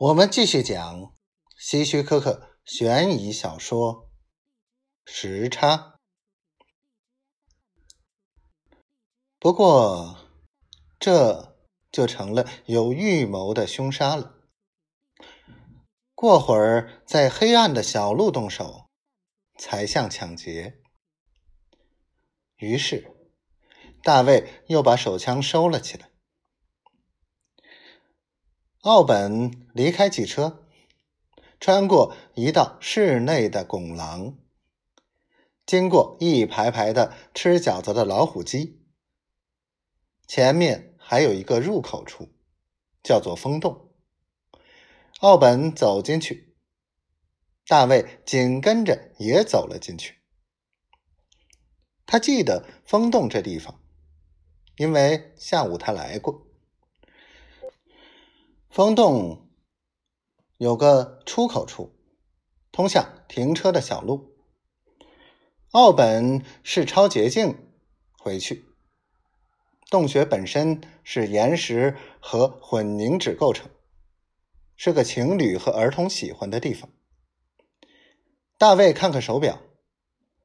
[0.00, 1.14] 我们继续讲
[1.58, 4.08] 希区柯克悬疑小说
[5.12, 5.76] 《时差》。
[9.38, 10.16] 不过，
[10.98, 11.54] 这
[11.92, 14.38] 就成了有预谋的凶杀了。
[16.14, 18.88] 过会儿在黑暗的小路动手，
[19.58, 20.80] 才像抢劫。
[22.56, 23.14] 于是，
[24.02, 26.10] 大卫又把手枪收了起来。
[28.80, 30.66] 奥本离开汽车，
[31.60, 34.38] 穿过一道室内的拱廊，
[35.66, 38.80] 经过一排排的吃饺子的老虎机，
[40.26, 42.30] 前面还有一个入口处，
[43.02, 43.92] 叫做风洞。
[45.18, 46.56] 奥本走进去，
[47.66, 50.22] 大卫紧跟着也走了进去。
[52.06, 53.84] 他记得风洞这地方，
[54.76, 56.49] 因为下午他来过。
[58.70, 59.48] 风洞
[60.56, 61.92] 有个出口处，
[62.70, 64.36] 通向停车的小路。
[65.72, 67.66] 奥本是抄捷径
[68.16, 68.64] 回去。
[69.90, 73.68] 洞穴本身是岩石和混凝土构成，
[74.76, 76.88] 是个情侣和儿童喜欢的地方。
[78.56, 79.60] 大卫看看手表，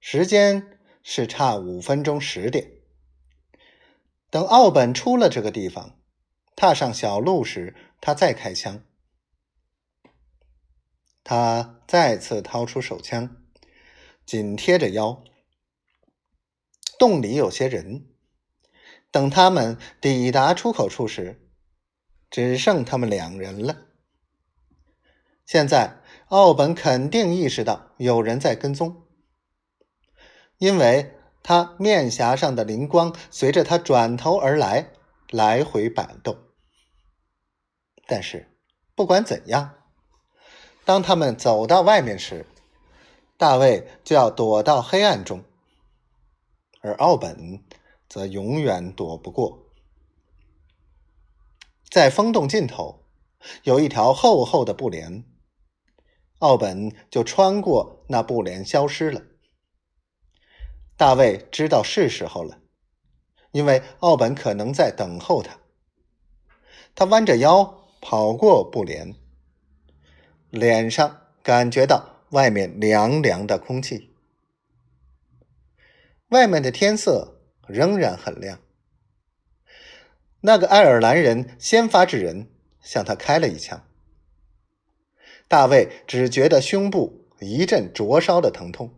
[0.00, 2.80] 时间是差五分钟十点。
[4.30, 6.00] 等奥本出了这个地方，
[6.54, 7.76] 踏上小路时。
[8.06, 8.84] 他再开枪，
[11.24, 13.36] 他再次掏出手枪，
[14.24, 15.24] 紧贴着腰。
[17.00, 18.06] 洞里有些人，
[19.10, 21.50] 等他们抵达出口处时，
[22.30, 23.88] 只剩他们两人了。
[25.44, 25.96] 现在，
[26.28, 29.02] 奥本肯定意识到有人在跟踪，
[30.58, 31.12] 因为
[31.42, 34.92] 他面颊上的灵光随着他转头而来
[35.28, 36.45] 来回摆动。
[38.06, 38.48] 但是，
[38.94, 39.74] 不管怎样，
[40.84, 42.46] 当他们走到外面时，
[43.36, 45.42] 大卫就要躲到黑暗中，
[46.80, 47.64] 而奥本
[48.08, 49.66] 则永远躲不过。
[51.90, 53.04] 在风洞尽头
[53.64, 55.24] 有一条厚厚的布帘，
[56.38, 59.22] 奥本就穿过那布帘消失了。
[60.96, 62.60] 大卫知道是时候了，
[63.50, 65.58] 因为奥本可能在等候他。
[66.94, 67.82] 他弯着腰。
[68.08, 69.16] 跑过布帘，
[70.50, 74.14] 脸上感觉到外面凉凉的空气。
[76.28, 78.60] 外面的天色仍然很亮。
[80.42, 82.48] 那个爱尔兰人先发制人，
[82.80, 83.84] 向他开了一枪。
[85.48, 88.94] 大卫只觉得胸部一阵灼烧的疼痛。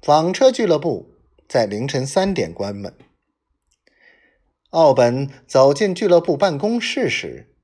[0.00, 1.14] 纺车俱乐部
[1.46, 2.96] 在凌晨三点关门。
[4.74, 7.54] 奥本走进俱乐部办公室时，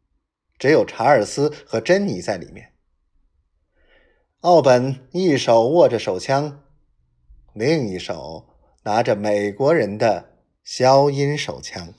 [0.56, 2.74] 只有查尔斯和珍妮在里面。
[4.42, 6.62] 奥本一手握着手枪，
[7.52, 8.50] 另一手
[8.84, 11.92] 拿着美国人的消音手枪。